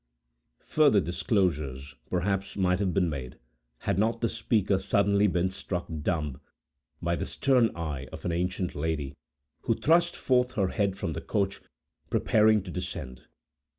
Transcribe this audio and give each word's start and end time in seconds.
Further 0.65 0.99
disclosures, 0.99 1.93
perhaps, 2.09 2.57
might 2.57 2.79
have 2.79 2.91
been 2.91 3.07
made, 3.07 3.37
had 3.81 3.99
not 3.99 4.19
the 4.19 4.29
speaker 4.29 4.79
suddenly 4.79 5.27
been 5.27 5.51
struck 5.51 5.85
dumb, 6.01 6.41
by 7.03 7.15
the 7.15 7.23
stern 7.27 7.69
eye 7.77 8.07
of 8.11 8.25
an 8.25 8.31
ancient 8.31 8.73
lady, 8.73 9.13
who 9.65 9.75
thrust 9.75 10.15
forth 10.15 10.53
her 10.53 10.69
head 10.69 10.97
from 10.97 11.13
the 11.13 11.21
coach, 11.21 11.61
preparing 12.09 12.63
to 12.63 12.71
descend. 12.71 13.27